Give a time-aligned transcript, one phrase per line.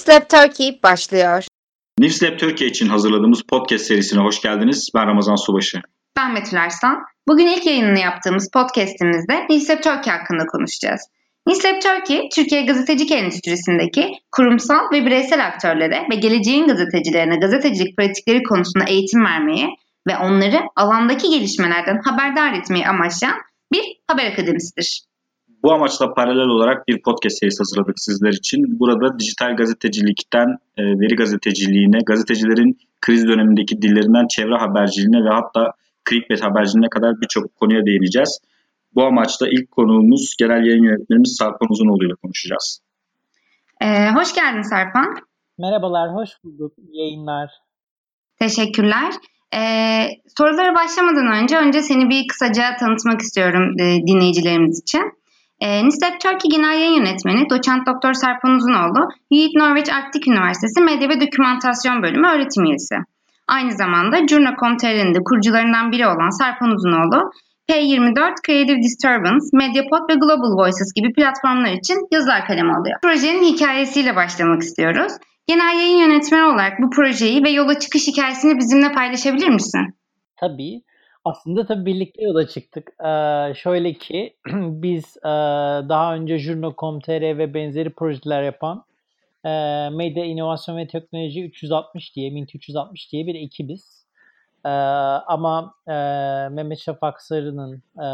[0.00, 1.44] Newslab Turkey başlıyor.
[1.98, 4.88] Newslab Türkiye için hazırladığımız podcast serisine hoş geldiniz.
[4.94, 5.80] Ben Ramazan Subaşı.
[6.16, 6.96] Ben Betül Arslan.
[7.28, 11.00] Bugün ilk yayınını yaptığımız podcastimizde Newslab Turkey hakkında konuşacağız.
[11.46, 18.84] Newslab Turkey, Türkiye gazetecilik endüstrisindeki kurumsal ve bireysel aktörlere ve geleceğin gazetecilerine gazetecilik pratikleri konusunda
[18.84, 19.68] eğitim vermeyi
[20.08, 23.36] ve onları alandaki gelişmelerden haberdar etmeyi amaçlayan
[23.72, 25.09] bir haber akademisidir.
[25.62, 28.78] Bu amaçla paralel olarak bir podcast serisi hazırladık sizler için.
[28.80, 35.72] Burada dijital gazetecilikten e, veri gazeteciliğine, gazetecilerin kriz dönemindeki dillerinden çevre haberciliğine ve hatta
[36.10, 38.40] clickbait haberciliğine kadar birçok konuya değineceğiz.
[38.94, 42.80] Bu amaçla ilk konuğumuz genel yayın yönetmenimiz Sarpan Uzunoğlu ile konuşacağız.
[43.80, 45.14] Ee, hoş geldin Sarpan.
[45.58, 46.72] Merhabalar, hoş bulduk.
[46.92, 47.50] Yayınlar.
[48.38, 49.12] Teşekkürler.
[49.54, 55.19] Ee, sorulara başlamadan önce önce seni bir kısaca tanıtmak istiyorum e, dinleyicilerimiz için.
[55.60, 61.08] E, Nislep Turkey Genel Yayın Yönetmeni Doçent Doktor Serpan Uzunoğlu, Yiğit Norveç Arktik Üniversitesi Medya
[61.08, 62.94] ve Dokümantasyon Bölümü öğretim üyesi.
[63.48, 67.30] Aynı zamanda Journa.com.tr'nin de kurucularından biri olan Serpan Uzunoğlu,
[67.70, 72.98] P24, Creative Disturbance, Mediapod ve Global Voices gibi platformlar için yazılar kalemi alıyor.
[73.02, 75.12] Projenin hikayesiyle başlamak istiyoruz.
[75.46, 79.80] Genel yayın yönetmeni olarak bu projeyi ve yola çıkış hikayesini bizimle paylaşabilir misin?
[80.40, 80.82] Tabii.
[81.30, 82.92] Aslında tabii birlikte yola çıktık.
[83.04, 85.28] Ee, şöyle ki biz e,
[85.88, 88.84] daha önce Jurno.com.tr ve benzeri projeler yapan
[89.44, 89.50] e,
[89.92, 94.06] Medya İnovasyon ve Teknoloji 360 diye, Mint 360 diye bir ekibiz.
[94.64, 95.92] E, ama e,
[96.50, 98.06] Mehmet Şafak Sarı'nın, e,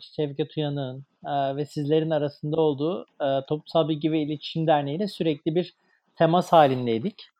[0.00, 5.54] Şevket Uyan'ın e, ve sizlerin arasında olduğu e, Toplumsal Bilgi ve İletişim Derneği ile sürekli
[5.54, 5.74] bir
[6.16, 7.30] temas halindeydik.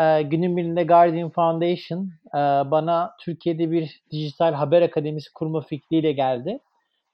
[0.00, 6.58] E, günün birinde Guardian Foundation e, bana Türkiye'de bir dijital haber akademisi kurma fikriyle geldi.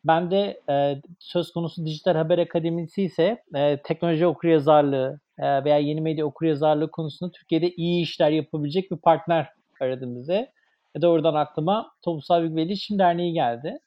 [0.05, 6.01] Ben de e, söz konusu dijital haber akademisi ise e, teknoloji okuryazarlığı e, veya yeni
[6.01, 9.49] medya okuryazarlığı konusunda Türkiye'de iyi işler yapabilecek bir partner
[9.81, 10.53] aradım bize.
[10.97, 13.79] E, doğrudan aklıma Toplumsal Bilgi ve İletişim Derneği geldi.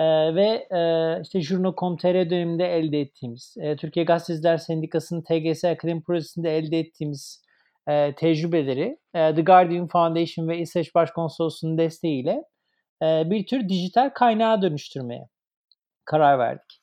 [0.00, 0.80] Ee, ve e,
[1.22, 7.42] işte Jurno.com.tr döneminde elde ettiğimiz, e, Türkiye Gazeteciler Sendikası'nın TGS Akademi Projesi'nde elde ettiğimiz
[7.90, 12.42] e, tecrübeleri e, The Guardian Foundation ve İsveç Başkonsolosluğu'nun desteğiyle
[13.02, 15.28] e, bir tür dijital kaynağa dönüştürmeye
[16.04, 16.80] karar verdik.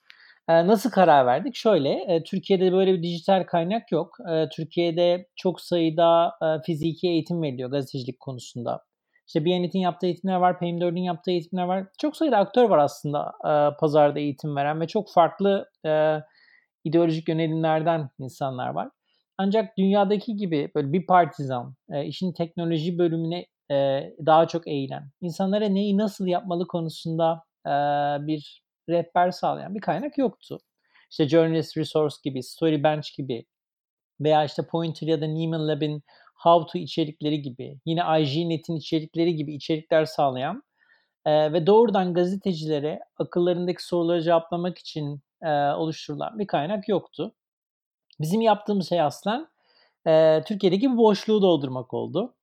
[0.50, 1.56] E, nasıl karar verdik?
[1.56, 4.18] Şöyle, e, Türkiye'de böyle bir dijital kaynak yok.
[4.32, 8.84] E, Türkiye'de çok sayıda e, fiziki eğitim veriliyor gazetecilik konusunda.
[9.28, 11.86] İşte Biyanet'in yaptığı eğitimler var, PM4'ün yaptığı eğitimler var.
[12.02, 16.18] Çok sayıda aktör var aslında e, pazarda eğitim veren ve çok farklı e,
[16.84, 18.90] ideolojik yönelimlerden insanlar var.
[19.38, 23.76] Ancak dünyadaki gibi böyle bir partizan, e, işin teknoloji bölümüne e,
[24.26, 27.72] daha çok eğilen, insanlara neyi nasıl yapmalı konusunda e,
[28.28, 30.60] bir rehber sağlayan bir kaynak yoktu.
[31.12, 33.46] İşte Journalist Resource gibi, Story Bench gibi
[34.22, 36.04] veya işte Pointer ya da Neiman Lab'in
[36.36, 40.64] How To içerikleri gibi, yine IGNet'in içerikleri gibi içerikler sağlayan
[41.26, 47.36] e, ve doğrudan gazetecilere akıllarındaki soruları cevaplamak için e, oluşturulan bir kaynak yoktu.
[48.20, 49.48] Bizim yaptığımız şey aslen
[50.08, 52.34] e, Türkiye'deki bir boşluğu doldurmak oldu.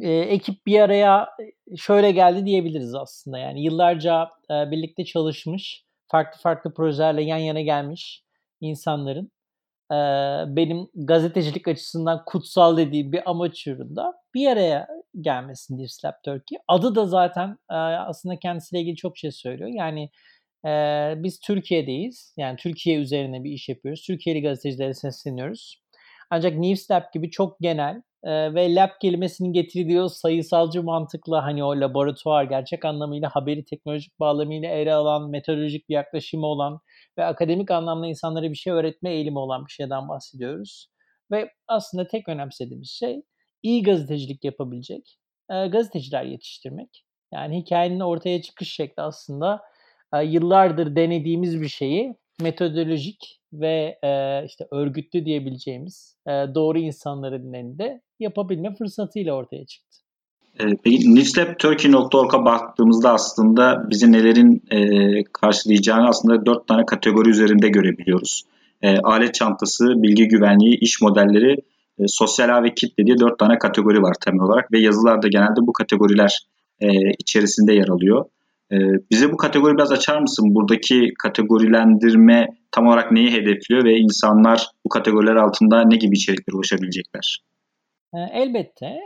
[0.00, 1.28] E, ekip bir araya
[1.76, 3.38] şöyle geldi diyebiliriz aslında.
[3.38, 8.24] Yani yıllarca e, birlikte çalışmış, farklı farklı projelerle yan yana gelmiş
[8.60, 9.30] insanların
[9.90, 9.96] e,
[10.56, 14.88] benim gazetecilik açısından kutsal dediğim bir amaç uğrunda bir araya
[15.20, 16.58] gelmesin Dear Slap Turkey.
[16.68, 19.70] Adı da zaten e, aslında kendisiyle ilgili çok şey söylüyor.
[19.72, 20.10] Yani
[20.66, 20.70] e,
[21.16, 22.34] biz Türkiye'deyiz.
[22.36, 24.02] Yani Türkiye üzerine bir iş yapıyoruz.
[24.06, 25.82] Türkiye'li gazetecilere sesleniyoruz.
[26.30, 31.80] Ancak News Lab gibi çok genel e, ve lab kelimesinin getirdiği sayısalcı mantıkla hani o
[31.80, 36.80] laboratuvar gerçek anlamıyla haberi teknolojik bağlamıyla ele alan, metodolojik bir yaklaşımı olan
[37.18, 40.88] ve akademik anlamda insanlara bir şey öğretme eğilimi olan bir şeyden bahsediyoruz.
[41.30, 43.22] Ve aslında tek önemsediğimiz şey
[43.62, 45.18] iyi gazetecilik yapabilecek
[45.50, 47.04] e, gazeteciler yetiştirmek.
[47.32, 49.60] Yani hikayenin ortaya çıkış şekli aslında
[50.24, 58.74] yıllardır denediğimiz bir şeyi metodolojik ve e, işte örgütlü diyebileceğimiz e, doğru insanların elinde yapabilme
[58.74, 59.98] fırsatıyla ortaya çıktı.
[60.58, 64.78] Peki newslabturkey.org'a baktığımızda aslında bizi nelerin e,
[65.32, 68.42] karşılayacağını aslında dört tane kategori üzerinde görebiliyoruz.
[68.82, 71.56] E, alet çantası, bilgi güvenliği, iş modelleri,
[71.98, 75.60] e, sosyal ağ ve kitle diye dört tane kategori var temel olarak ve yazılarda genelde
[75.60, 76.38] bu kategoriler
[76.80, 76.88] e,
[77.18, 78.24] içerisinde yer alıyor.
[78.72, 78.76] E,
[79.10, 80.54] bize bu kategori biraz açar mısın?
[80.54, 87.38] Buradaki kategorilendirme tam olarak neyi hedefliyor ve insanlar bu kategoriler altında ne gibi içeriklere ulaşabilecekler?
[88.32, 88.98] Elbette.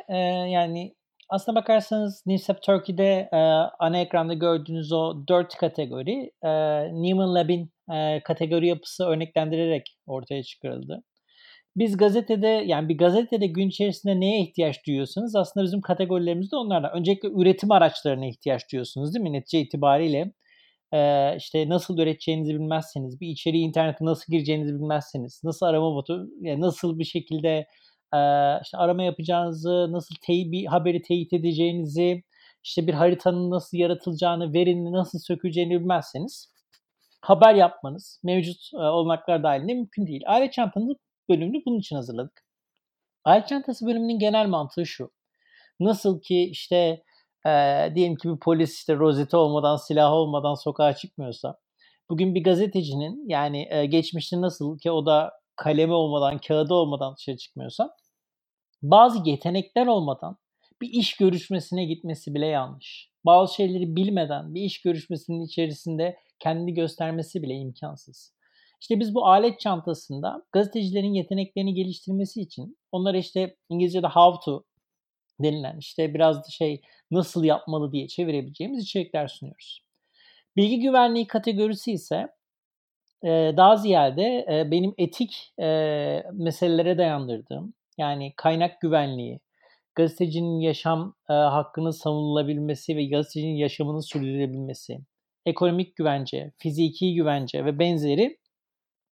[0.49, 0.95] Yani
[1.33, 3.37] aslına bakarsanız Newsap Turkey'de e,
[3.79, 6.51] ana ekranda gördüğünüz o dört kategori e,
[6.93, 11.03] Newman Lab'in e, kategori yapısı örneklendirerek ortaya çıkarıldı.
[11.77, 16.93] Biz gazetede yani bir gazetede gün içerisinde neye ihtiyaç duyuyorsanız aslında bizim kategorilerimiz de onlardan.
[16.93, 19.33] Öncelikle üretim araçlarına ihtiyaç duyuyorsunuz değil mi?
[19.33, 20.33] Netice itibariyle
[20.93, 26.61] e, işte nasıl üreteceğinizi bilmezseniz, bir içeriği internete nasıl gireceğinizi bilmezseniz, nasıl arama botu, yani
[26.61, 27.49] nasıl bir şekilde
[28.15, 28.19] e,
[28.63, 32.23] işte arama yapacağınızı, nasıl tey bir haberi teyit edeceğinizi,
[32.65, 36.53] işte bir haritanın nasıl yaratılacağını, verinin nasıl söküleceğini bilmezseniz
[37.21, 40.23] haber yapmanız mevcut e, olanaklar dahilinde mümkün değil.
[40.27, 40.97] Alet çantanın
[41.29, 42.45] bölümünü bunun için hazırladık.
[43.25, 45.11] Alet çantası bölümünün genel mantığı şu.
[45.81, 47.03] Nasıl ki işte
[47.47, 47.51] e,
[47.95, 51.59] diyelim ki bir polis işte rozeti olmadan, silah olmadan sokağa çıkmıyorsa,
[52.11, 57.37] bugün bir gazetecinin yani e, geçmişte nasıl ki o da kalemi olmadan, kağıdı olmadan dışarı
[57.37, 57.97] çıkmıyorsa,
[58.83, 60.37] bazı yetenekler olmadan
[60.81, 63.11] bir iş görüşmesine gitmesi bile yanlış.
[63.25, 68.35] Bazı şeyleri bilmeden bir iş görüşmesinin içerisinde kendini göstermesi bile imkansız.
[68.83, 74.65] İşte biz bu alet çantasında gazetecilerin yeteneklerini geliştirmesi için onlara işte İngilizce'de how to
[75.43, 76.81] denilen işte biraz da şey
[77.11, 79.81] nasıl yapmalı diye çevirebileceğimiz içerikler sunuyoruz.
[80.57, 82.27] Bilgi güvenliği kategorisi ise
[83.57, 85.53] daha ziyade benim etik
[86.33, 89.41] meselelere dayandırdığım yani kaynak güvenliği,
[89.95, 94.99] gazetecinin yaşam hakkının savunulabilmesi ve gazetecinin yaşamının sürdürülebilmesi,
[95.47, 98.42] ekonomik güvence, fiziki güvence ve benzeri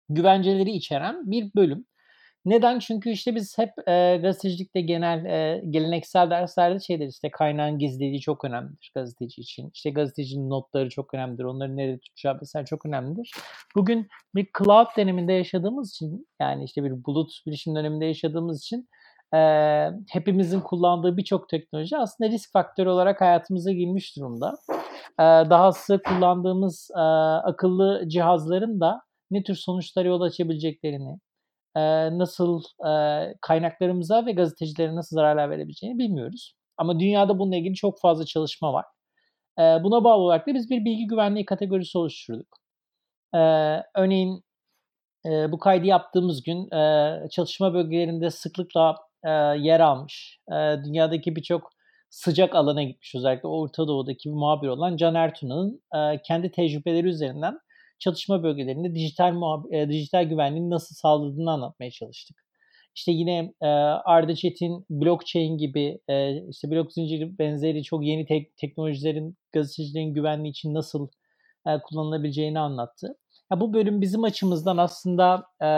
[0.10, 1.86] güvenceleri içeren bir bölüm.
[2.46, 2.80] Neden?
[2.80, 8.46] Çünkü işte biz hep e, gazetecilikte genel e, geleneksel derslerde şeyler işte kaynağın gizliliği çok
[8.46, 9.72] önemlidir gazeteci için.
[9.74, 11.44] İşte gazetecinin notları çok önemlidir.
[11.44, 13.31] Onları nerede tutacağı vesaire çok önemlidir.
[13.75, 18.88] Bugün bir cloud döneminde yaşadığımız için yani işte bir bulut bilişim döneminde yaşadığımız için
[19.36, 19.40] e,
[20.10, 24.54] hepimizin kullandığı birçok teknoloji aslında risk faktörü olarak hayatımıza girmiş durumda.
[25.19, 27.02] E, dahası kullandığımız e,
[27.50, 31.19] akıllı cihazların da ne tür sonuçlara yol açabileceklerini,
[32.18, 32.63] nasıl
[33.42, 36.56] kaynaklarımıza ve gazetecilere nasıl zararlar verebileceğini bilmiyoruz.
[36.77, 38.86] Ama dünyada bununla ilgili çok fazla çalışma var.
[39.57, 42.57] Buna bağlı olarak da biz bir bilgi güvenliği kategorisi oluşturduk.
[43.95, 44.44] Örneğin
[45.25, 46.69] bu kaydı yaptığımız gün
[47.30, 48.95] çalışma bölgelerinde sıklıkla
[49.57, 50.39] yer almış.
[50.86, 51.69] Dünyadaki birçok
[52.10, 55.81] sıcak alana gitmiş özellikle Orta Doğu'daki bir muhabir olan Can Ertuna'nın
[56.28, 57.60] kendi tecrübeleri üzerinden
[58.00, 62.45] çalışma bölgelerinde dijital e, dijital güvenliğin nasıl sağladığını anlatmaya çalıştık.
[62.95, 63.68] İşte yine e,
[64.06, 70.51] Arda Çetin blockchain gibi e, işte blok zinciri benzeri çok yeni tek, teknolojilerin gazetecilerin güvenliği
[70.51, 71.07] için nasıl
[71.68, 73.07] e, kullanılabileceğini anlattı.
[73.51, 75.69] Ya bu bölüm bizim açımızdan aslında e,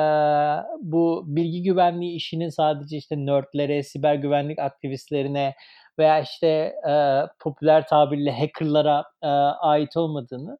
[0.81, 5.53] bu bilgi güvenliği işinin sadece işte nerdlere, siber güvenlik aktivistlerine
[5.99, 6.47] veya işte
[6.89, 10.57] e, popüler tabirle hackerlara e, ait olmadığını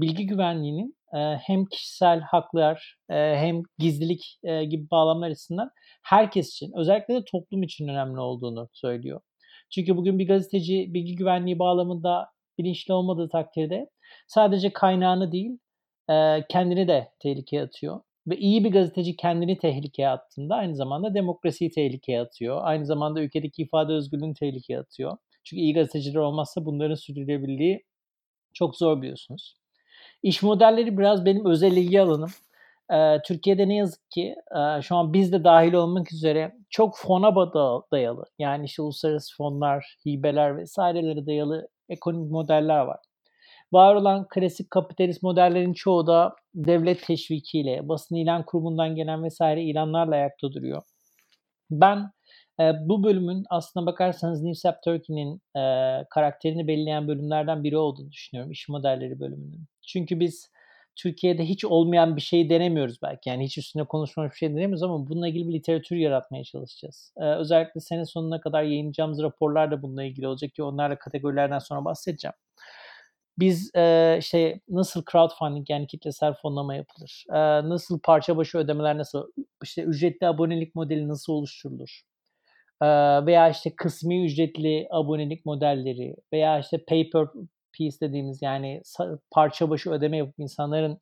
[0.00, 5.70] bilgi güvenliğinin e, hem kişisel haklar e, hem gizlilik e, gibi bağlamlar açısından
[6.02, 9.20] herkes için özellikle de toplum için önemli olduğunu söylüyor.
[9.70, 12.26] Çünkü bugün bir gazeteci bilgi güvenliği bağlamında
[12.58, 13.90] bilinçli olmadığı takdirde
[14.28, 15.58] sadece kaynağını değil
[16.48, 18.00] kendini de tehlikeye atıyor.
[18.26, 22.60] Ve iyi bir gazeteci kendini tehlikeye attığında aynı zamanda demokrasiyi tehlikeye atıyor.
[22.62, 25.16] Aynı zamanda ülkedeki ifade özgürlüğünü tehlikeye atıyor.
[25.44, 27.84] Çünkü iyi gazeteciler olmazsa bunların sürdürülebilirliği
[28.54, 29.59] çok zor biliyorsunuz.
[30.22, 32.30] İş modelleri biraz benim özel ilgi alanım.
[33.24, 34.34] Türkiye'de ne yazık ki
[34.82, 37.36] şu an biz de dahil olmak üzere çok fona
[37.92, 42.98] dayalı yani işte uluslararası fonlar, hibeler vesairelere dayalı ekonomik modeller var.
[43.72, 50.14] Var olan klasik kapitalist modellerin çoğu da devlet teşvikiyle, basın ilan kurumundan gelen vesaire ilanlarla
[50.14, 50.82] ayakta duruyor.
[51.70, 52.10] Ben
[52.60, 55.62] bu bölümün aslına bakarsanız Newsap Turkey'nin e,
[56.10, 58.52] karakterini belirleyen bölümlerden biri olduğunu düşünüyorum.
[58.52, 59.69] iş modelleri bölümünün.
[59.82, 60.50] Çünkü biz
[60.96, 63.28] Türkiye'de hiç olmayan bir şey denemiyoruz belki.
[63.28, 67.12] Yani hiç üstüne konuşmamış bir şey denemiyoruz ama bununla ilgili bir literatür yaratmaya çalışacağız.
[67.16, 71.84] Ee, özellikle sene sonuna kadar yayınlayacağımız raporlar da bununla ilgili olacak ki onlarla kategorilerden sonra
[71.84, 72.34] bahsedeceğim.
[73.38, 77.24] Biz e, işte nasıl crowdfunding yani kitlesel fonlama yapılır?
[77.30, 79.30] E, nasıl parça başı ödemeler nasıl?
[79.62, 82.02] işte ücretli abonelik modeli nasıl oluşturulur?
[83.26, 87.26] Veya işte kısmi ücretli abonelik modelleri veya işte paper
[87.72, 88.82] piece dediğimiz yani
[89.30, 90.98] parça başı ödeme yapıp insanların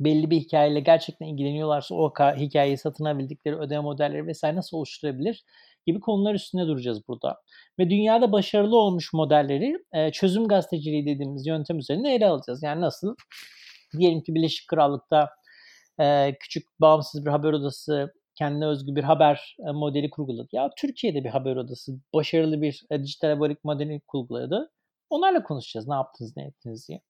[0.00, 5.44] belli bir hikayeyle gerçekten ilgileniyorlarsa o hikayeyi satın alabildikleri ödeme modelleri vesaire nasıl oluşturabilir
[5.86, 7.40] gibi konular üstünde duracağız burada.
[7.78, 9.78] Ve dünyada başarılı olmuş modelleri
[10.12, 12.62] çözüm gazeteciliği dediğimiz yöntem üzerinde ele alacağız.
[12.62, 13.14] Yani nasıl?
[13.98, 15.28] Diyelim ki Birleşik Krallık'ta
[16.40, 20.48] küçük bağımsız bir haber odası kendine özgü bir haber modeli kurguladı.
[20.52, 24.70] Ya Türkiye'de bir haber odası başarılı bir dijital abonelik modeli kurguladı.
[25.10, 27.00] Onlarla konuşacağız ne yaptınız ne ettiniz diye.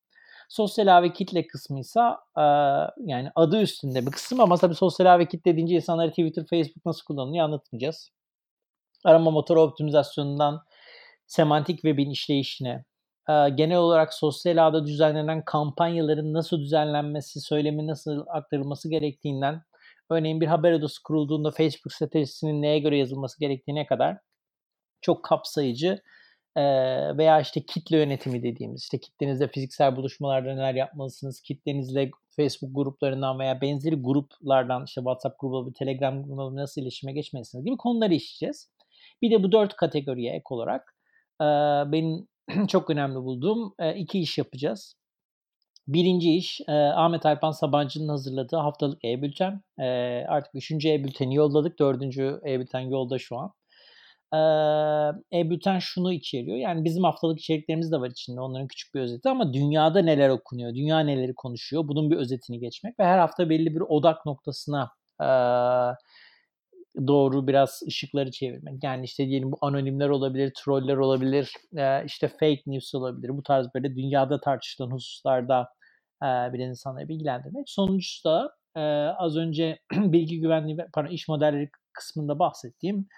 [0.48, 2.42] Sosyal ağ ve kitle kısmıysa e,
[3.10, 6.86] yani adı üstünde bir kısım ama tabii sosyal ağ ve kitle deyince insanlara Twitter, Facebook
[6.86, 8.10] nasıl kullanılıyor anlatmayacağız.
[9.04, 10.62] Arama motoru optimizasyonundan
[11.26, 12.84] semantik webin işleyişine,
[13.28, 19.62] genel olarak sosyal ağda düzenlenen kampanyaların nasıl düzenlenmesi, söylemi nasıl aktarılması gerektiğinden
[20.10, 24.18] örneğin bir haber odası kurulduğunda Facebook stratejisinin neye göre yazılması gerektiğine kadar
[25.00, 26.02] çok kapsayıcı
[27.18, 33.60] veya işte kitle yönetimi dediğimiz işte kitlenizle fiziksel buluşmalarda neler yapmalısınız, kitlenizle Facebook gruplarından veya
[33.60, 38.70] benzeri gruplardan işte WhatsApp grubu, Telegram grubu nasıl iletişime geçmelisiniz gibi konuları işleyeceğiz.
[39.22, 40.96] Bir de bu dört kategoriye ek olarak
[41.92, 42.28] benim
[42.68, 44.94] çok önemli bulduğum iki iş yapacağız.
[45.88, 49.62] Birinci iş Ahmet Alpan Sabancı'nın hazırladığı haftalık e-bülten.
[50.28, 51.78] Artık üçüncü e-bülteni yolladık.
[51.78, 53.52] Dördüncü e-bülten yolda şu an.
[55.32, 56.56] E-bülten şunu içeriyor.
[56.56, 58.40] Yani bizim haftalık içeriklerimiz de var içinde.
[58.40, 61.88] Onların küçük bir özeti ama dünyada neler okunuyor, dünya neleri konuşuyor.
[61.88, 64.90] Bunun bir özetini geçmek ve her hafta belli bir odak noktasına
[67.06, 68.84] doğru biraz ışıkları çevirmek.
[68.84, 71.52] Yani işte diyelim bu anonimler olabilir, troller olabilir,
[72.06, 73.28] işte fake news olabilir.
[73.28, 75.68] Bu tarz böyle dünyada tartışılan hususlarda
[76.22, 77.70] bir insanları bilgilendirmek.
[77.70, 78.56] Sonuncusu da
[79.18, 83.08] az önce bilgi güvenliği ve pardon, iş modelleri kısmında bahsettiğim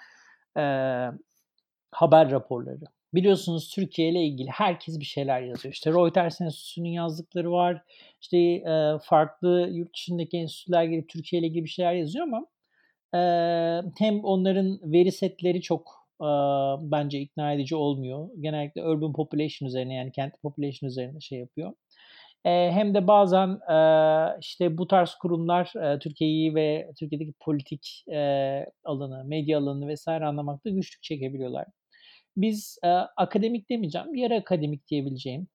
[1.92, 2.84] haber raporları.
[3.14, 5.74] Biliyorsunuz Türkiye ile ilgili herkes bir şeyler yazıyor.
[5.74, 7.82] İşte Reuters Enstitüsü'nün yazdıkları var.
[8.20, 12.46] İşte e, farklı yurt dışındaki enstitüler gelip Türkiye ile ilgili bir şeyler yazıyor ama
[13.14, 13.20] e,
[13.98, 16.28] hem onların veri setleri çok e,
[16.80, 18.28] bence ikna edici olmuyor.
[18.40, 21.72] Genellikle urban population üzerine yani kent population üzerine şey yapıyor.
[22.44, 23.76] E, hem de bazen e,
[24.40, 30.70] işte bu tarz kurumlar e, Türkiye'yi ve Türkiye'deki politik e, alanı, medya alanını vesaire anlamakta
[30.70, 31.66] güçlük çekebiliyorlar.
[32.36, 32.78] Biz
[33.16, 35.48] akademik demeyeceğim, yarı akademik diyebileceğim,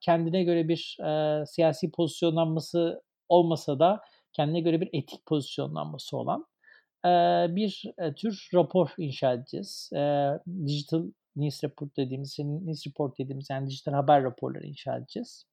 [0.00, 0.98] kendine göre bir
[1.46, 4.00] siyasi pozisyonlanması olmasa da
[4.32, 6.46] kendine göre bir etik pozisyonlanması olan
[7.56, 9.90] bir tür rapor inşa edeceğiz.
[10.66, 11.02] Digital
[11.36, 15.44] News Report dediğimiz, News Report dediğimiz yani dijital haber raporları inşa edeceğiz.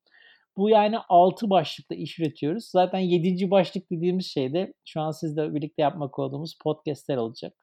[0.57, 2.65] Bu yani 6 başlıkta iş üretiyoruz.
[2.65, 3.51] Zaten 7.
[3.51, 7.53] başlık dediğimiz şey de şu an sizle birlikte yapmak olduğumuz podcastler olacak.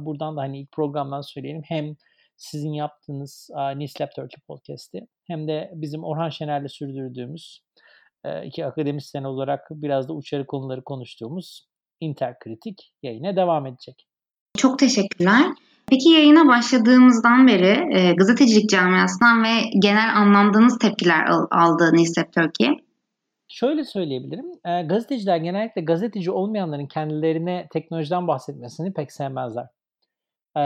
[0.00, 1.62] Buradan da hani ilk programdan söyleyelim.
[1.64, 1.96] Hem
[2.36, 7.60] sizin yaptığınız Nislab Turkey podcast'i hem de bizim Orhan Şener'le sürdürdüğümüz
[8.44, 11.68] iki akademisyen olarak biraz da uçarı konuları konuştuğumuz
[12.00, 14.06] Interkritik yayına devam edecek.
[14.56, 15.46] Çok teşekkürler.
[15.86, 19.48] Peki yayına başladığımızdan beri e, gazetecilik camiasından ve
[19.78, 22.68] genel anlamdığınız tepkiler aldı Nislep Turkey?
[23.48, 24.46] Şöyle söyleyebilirim.
[24.64, 29.66] E, gazeteciler genellikle gazeteci olmayanların kendilerine teknolojiden bahsetmesini pek sevmezler.
[30.56, 30.64] E,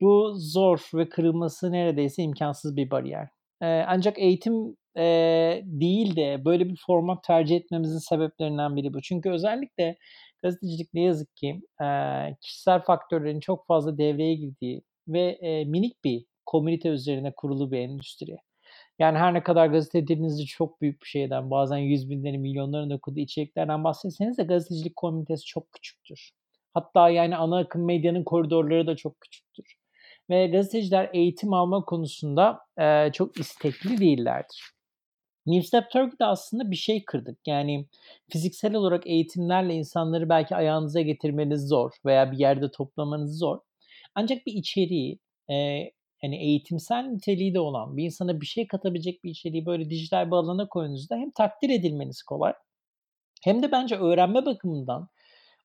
[0.00, 3.28] bu zor ve kırılması neredeyse imkansız bir bariyer.
[3.62, 5.04] E, ancak eğitim e,
[5.64, 9.02] değil de böyle bir format tercih etmemizin sebeplerinden biri bu.
[9.02, 9.96] Çünkü özellikle
[10.42, 11.86] gazetecilik ne yazık ki e,
[12.40, 18.36] kişisel faktörlerin çok fazla devreye girdiği ve e, minik bir komünite üzerine kurulu bir endüstri.
[18.98, 23.20] Yani her ne kadar gazete dilinizi çok büyük bir şeyden, bazen yüz binlerin, milyonların okuduğu
[23.20, 26.30] içeriklerden bahsetseniz de gazetecilik komünitesi çok küçüktür.
[26.74, 29.74] Hatta yani ana akım medyanın koridorları da çok küçüktür.
[30.30, 34.79] Ve gazeteciler eğitim alma konusunda e, çok istekli değillerdir.
[35.46, 37.38] Newstep Turkey'de aslında bir şey kırdık.
[37.46, 37.86] Yani
[38.30, 43.58] fiziksel olarak eğitimlerle insanları belki ayağınıza getirmeniz zor veya bir yerde toplamanız zor.
[44.14, 45.18] Ancak bir içeriği,
[45.50, 45.54] e,
[46.22, 50.36] yani eğitimsel niteliği de olan bir insana bir şey katabilecek bir içeriği böyle dijital bir
[50.36, 52.52] alana koyduğunuzda hem takdir edilmeniz kolay
[53.44, 55.08] hem de bence öğrenme bakımından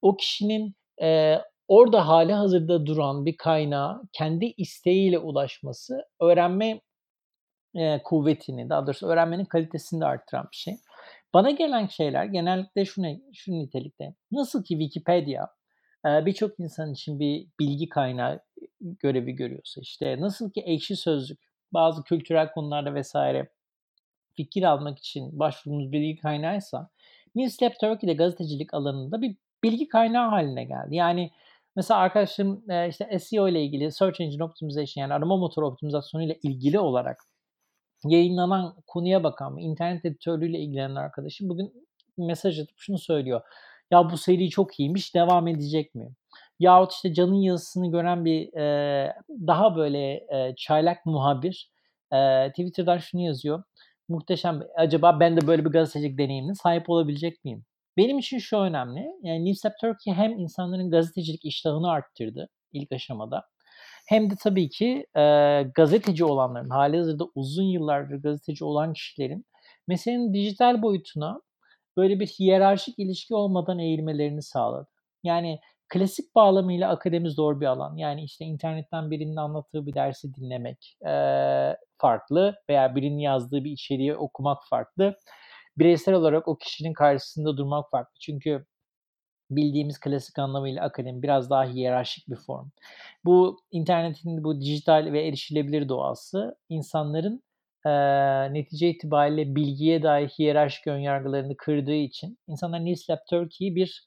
[0.01, 6.81] o kişinin e, orada hali hazırda duran bir kaynağa kendi isteğiyle ulaşması öğrenme
[7.75, 10.77] e, kuvvetini, daha doğrusu öğrenmenin kalitesini de arttıran bir şey.
[11.33, 14.15] Bana gelen şeyler genellikle şu, ne, şu nitelikte.
[14.31, 15.47] Nasıl ki Wikipedia
[16.05, 18.39] e, birçok insan için bir bilgi kaynağı
[18.81, 21.39] görevi görüyorsa işte nasıl ki ekşi sözlük
[21.73, 23.49] bazı kültürel konularda vesaire
[24.35, 26.89] fikir almak için başvurduğumuz bilgi kaynağıysa
[27.35, 30.95] Newslab Turkey'de gazetecilik alanında bir bilgi kaynağı haline geldi.
[30.95, 31.31] Yani
[31.75, 36.79] mesela arkadaşım işte SEO ile ilgili Search Engine Optimization yani arama motoru optimizasyonu ile ilgili
[36.79, 37.17] olarak
[38.09, 41.73] yayınlanan konuya bakan, internet editörlüğüyle ilgilenen arkadaşım bugün
[42.17, 43.41] mesaj atıp şunu söylüyor.
[43.91, 46.09] Ya bu seri çok iyiymiş, devam edecek mi?
[46.59, 51.71] Yahut işte Can'ın yazısını gören bir e, daha böyle e, çaylak muhabir
[52.13, 53.63] e, Twitter'dan şunu yazıyor.
[54.09, 54.61] Muhteşem.
[54.75, 57.65] Acaba ben de böyle bir gazetecilik deneyimine sahip olabilecek miyim?
[57.97, 59.05] Benim için şu önemli.
[59.23, 63.43] Yani Newsap Turkey hem insanların gazetecilik iştahını arttırdı ilk aşamada
[64.05, 65.21] hem de tabii ki e,
[65.75, 69.45] gazeteci olanların, hali hazırda uzun yıllardır gazeteci olan kişilerin
[69.87, 71.41] meselenin dijital boyutuna
[71.97, 74.87] böyle bir hiyerarşik ilişki olmadan eğilmelerini sağladı.
[75.23, 75.59] Yani
[75.89, 77.97] klasik bağlamıyla akademi zor bir alan.
[77.97, 81.13] Yani işte internetten birinin anlattığı bir dersi dinlemek e,
[81.97, 85.17] farklı veya birinin yazdığı bir içeriği okumak farklı.
[85.77, 88.19] Bireysel olarak o kişinin karşısında durmak farklı.
[88.19, 88.65] Çünkü
[89.49, 92.69] bildiğimiz klasik anlamıyla akademi biraz daha hiyerarşik bir form.
[93.25, 97.43] Bu internetin bu dijital ve erişilebilir doğası insanların
[97.85, 97.91] e,
[98.53, 104.05] netice itibariyle bilgiye dair hiyerarşik önyargılarını kırdığı için insanlar Newslab Turkey'yi bir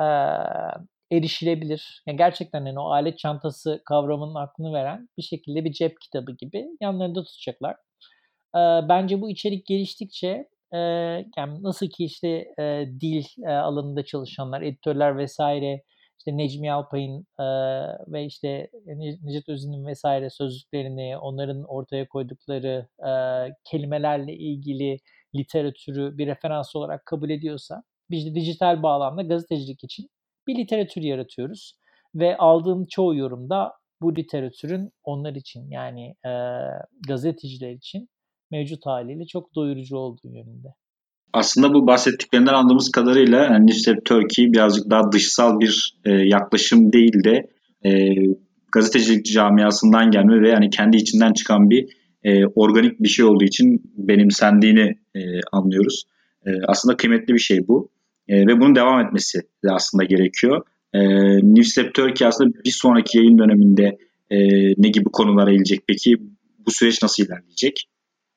[0.00, 0.04] e,
[1.12, 2.02] erişilebilir.
[2.06, 6.66] Yani gerçekten yani o alet çantası kavramının aklını veren bir şekilde bir cep kitabı gibi
[6.80, 7.76] yanlarında tutacaklar.
[8.54, 10.78] E, bence bu içerik geliştikçe e,
[11.36, 15.82] yani nasıl ki işte e, dil e, alanında çalışanlar, editörler vesaire
[16.18, 17.44] işte Necmi Alpay'ın e,
[18.12, 23.10] ve işte Necdet Özün'ün vesaire sözlüklerini, onların ortaya koydukları e,
[23.64, 24.98] kelimelerle ilgili
[25.34, 30.08] literatürü bir referans olarak kabul ediyorsa biz de dijital bağlamda gazetecilik için
[30.46, 31.74] bir literatür yaratıyoruz
[32.14, 36.32] ve aldığım çoğu yorumda bu literatürün onlar için yani e,
[37.08, 38.08] gazeteciler için
[38.50, 40.68] mevcut haliyle çok doyurucu olduğu yönünde.
[41.32, 43.70] Aslında bu bahsettiklerinden anladığımız kadarıyla yani
[44.04, 47.50] Turkey birazcık daha dışsal bir e, yaklaşım değil de
[47.84, 47.90] e,
[48.72, 51.88] gazetecilik camiasından gelme ve yani kendi içinden çıkan bir
[52.24, 55.20] e, organik bir şey olduğu için benimsendiğini e,
[55.52, 56.04] anlıyoruz.
[56.46, 57.90] E, aslında kıymetli bir şey bu
[58.28, 60.62] e, ve bunun devam etmesi de aslında gerekiyor.
[60.94, 61.00] E,
[61.42, 63.98] Newslet Turkey aslında bir sonraki yayın döneminde
[64.30, 64.38] e,
[64.78, 66.16] ne gibi konulara eğilecek peki?
[66.66, 67.89] Bu süreç nasıl ilerleyecek?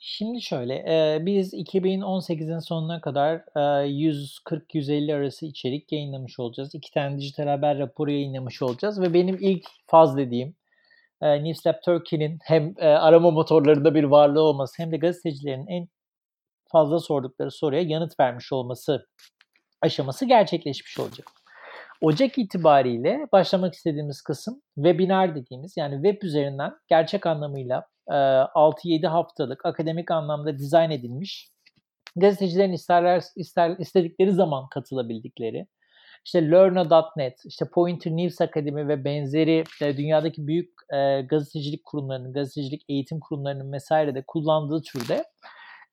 [0.05, 6.75] Şimdi şöyle, e, biz 2018'in sonuna kadar e, 140-150 arası içerik yayınlamış olacağız.
[6.75, 10.55] İki tane dijital haber raporu yayınlamış olacağız ve benim ilk faz dediğim
[11.21, 15.87] e, Newslab Turkey'nin hem e, arama motorlarında bir varlığı olması hem de gazetecilerin en
[16.71, 19.07] fazla sordukları soruya yanıt vermiş olması
[19.81, 21.27] aşaması gerçekleşmiş olacak.
[22.01, 30.11] Ocak itibariyle başlamak istediğimiz kısım webinar dediğimiz yani web üzerinden gerçek anlamıyla 6-7 haftalık akademik
[30.11, 31.49] anlamda dizayn edilmiş
[32.15, 35.67] gazetecilerin isterler, ister, istedikleri zaman katılabildikleri
[36.25, 43.19] işte Learner.net, işte Pointer News Akademi ve benzeri dünyadaki büyük e, gazetecilik kurumlarının, gazetecilik eğitim
[43.19, 45.23] kurumlarının vesaire de kullandığı türde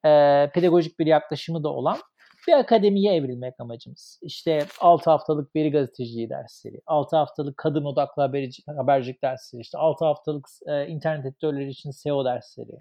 [0.05, 0.11] e,
[0.55, 1.99] pedagojik bir yaklaşımı da olan
[2.49, 4.19] bir akademiye evrilmek amacımız.
[4.23, 10.05] İşte 6 haftalık veri gazeteciliği dersleri, 6 haftalık kadın odaklı haberci, habercilik dersleri, işte 6
[10.05, 12.79] haftalık e, internet editörleri için SEO dersleri,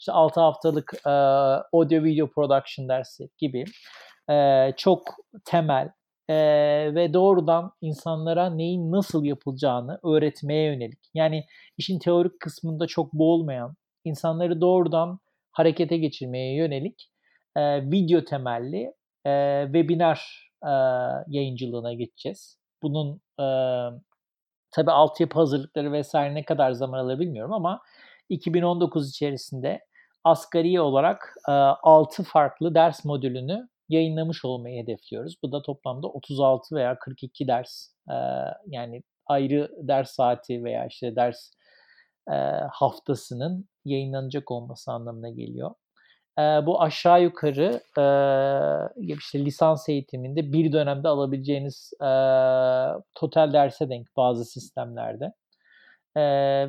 [0.00, 3.64] işte 6 haftalık e, audio video production dersleri gibi
[4.30, 5.02] e, çok
[5.44, 5.90] temel
[6.28, 6.34] e,
[6.94, 11.00] ve doğrudan insanlara neyin nasıl yapılacağını öğretmeye yönelik.
[11.14, 11.44] Yani
[11.78, 15.18] işin teorik kısmında çok boğulmayan, insanları doğrudan
[15.52, 17.10] harekete geçirmeye yönelik
[17.56, 18.92] e, video temelli
[19.26, 20.70] e, webinar e,
[21.28, 22.58] yayıncılığına geçeceğiz.
[22.82, 23.46] Bunun e,
[24.70, 27.80] tabii altyapı hazırlıkları vesaire ne kadar zaman alır bilmiyorum ama
[28.28, 29.80] 2019 içerisinde
[30.24, 35.36] asgari olarak e, 6 farklı ders modülünü yayınlamış olmayı hedefliyoruz.
[35.42, 38.14] Bu da toplamda 36 veya 42 ders e,
[38.66, 41.50] yani ayrı ders saati veya işte ders
[42.30, 42.34] e,
[42.72, 45.70] haftasının yayınlanacak olması anlamına geliyor
[46.38, 48.04] bu aşağı yukarı e,
[49.14, 52.10] işte lisans eğitiminde bir dönemde alabileceğiniz e,
[53.14, 55.32] total derse denk bazı sistemlerde.
[56.16, 56.22] E,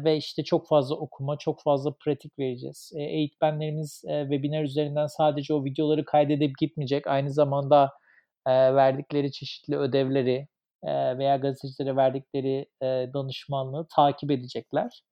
[0.04, 2.92] ve işte çok fazla okuma, çok fazla pratik vereceğiz.
[2.96, 7.08] E, eğitmenlerimiz e, webinar üzerinden sadece o videoları kaydedip gitmeyecek.
[7.08, 7.92] Aynı zamanda
[8.48, 10.48] e, verdikleri çeşitli ödevleri
[10.84, 15.04] e, veya gazetecilere verdikleri e, danışmanlığı takip edecekler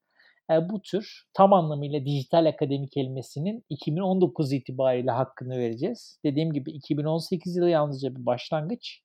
[0.50, 6.18] bu tür tam anlamıyla dijital akademi kelimesinin 2019 itibariyle hakkını vereceğiz.
[6.24, 9.02] Dediğim gibi 2018 yılı yalnızca bir başlangıç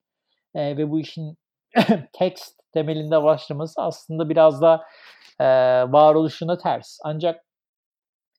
[0.56, 1.36] ve bu işin
[2.12, 4.84] text temelinde başlaması aslında biraz da
[5.92, 6.98] varoluşuna ters.
[7.04, 7.46] Ancak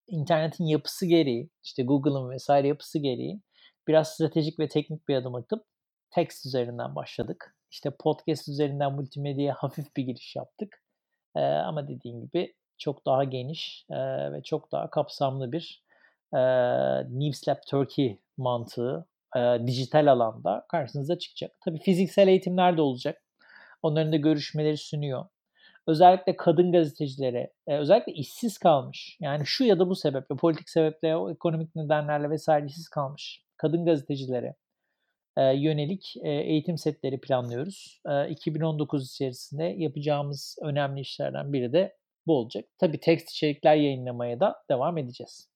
[0.08, 3.42] internetin yapısı gereği, işte Google'ın vesaire yapısı gereği
[3.88, 5.66] biraz stratejik ve teknik bir adım atıp
[6.12, 7.56] text üzerinden başladık.
[7.72, 10.84] İşte podcast üzerinden multimedyaya hafif bir giriş yaptık.
[11.36, 13.98] Ee, ama dediğim gibi çok daha geniş e,
[14.34, 15.84] ve çok daha kapsamlı bir
[16.34, 16.40] e,
[17.20, 21.52] Newslab Turkey mantığı e, dijital alanda karşınıza çıkacak.
[21.66, 23.22] Tabii fiziksel eğitimler de olacak.
[23.82, 25.26] Onların da görüşmeleri sunuyor.
[25.88, 31.32] Özellikle kadın gazetecilere, e, özellikle işsiz kalmış, yani şu ya da bu sebeple, politik sebeple,
[31.32, 34.56] ekonomik nedenlerle vesaire işsiz kalmış kadın gazetecilere
[35.38, 38.02] e, yönelik e, eğitim setleri planlıyoruz.
[38.10, 42.66] E, 2019 içerisinde yapacağımız önemli işlerden biri de bu olacak.
[42.80, 45.48] Tabii tekst içerikler yayınlamaya da devam edeceğiz.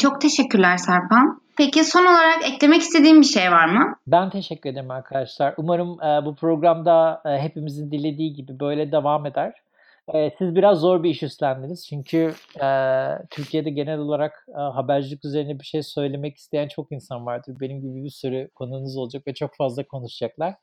[0.00, 1.42] Çok teşekkürler Serpan.
[1.56, 3.96] Peki son olarak eklemek istediğim bir şey var mı?
[4.06, 5.54] Ben teşekkür ederim arkadaşlar.
[5.56, 9.52] Umarım e, bu programda e, hepimizin dilediği gibi böyle devam eder.
[10.14, 11.86] E, siz biraz zor bir iş üstlendiniz.
[11.88, 12.68] Çünkü e,
[13.30, 17.56] Türkiye'de genel olarak e, habercilik üzerine bir şey söylemek isteyen çok insan vardır.
[17.60, 20.54] Benim gibi bir sürü konunuz olacak ve çok fazla konuşacaklar.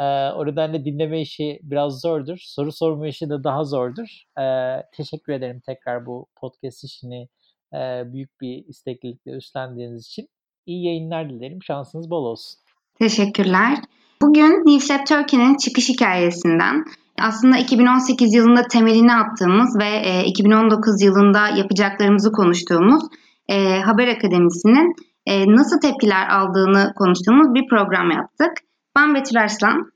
[0.00, 2.38] E, o nedenle dinleme işi biraz zordur.
[2.40, 4.22] Soru sorma işi de daha zordur.
[4.38, 4.44] E,
[4.92, 7.28] teşekkür ederim tekrar bu podcast işini
[7.74, 7.78] e,
[8.12, 10.28] büyük bir isteklilikle üstlendiğiniz için.
[10.66, 11.62] İyi yayınlar dilerim.
[11.62, 12.60] Şansınız bol olsun.
[12.98, 13.78] Teşekkürler.
[14.22, 16.84] Bugün Newslab Turkey'nin çıkış hikayesinden
[17.20, 23.02] aslında 2018 yılında temelini attığımız ve 2019 yılında yapacaklarımızı konuştuğumuz
[23.84, 24.94] Haber Akademisi'nin
[25.56, 28.65] nasıl tepkiler aldığını konuştuğumuz bir program yaptık.
[28.96, 29.92] Ben Betül Arslan.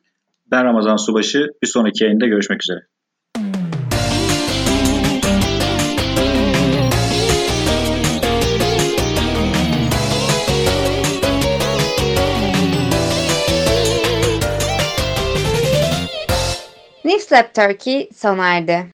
[0.51, 1.47] Ben Ramazan Subaşı.
[1.63, 2.81] Bir sonraki yayında görüşmek üzere.
[17.05, 18.87] Nifslab Turkey sona erdi.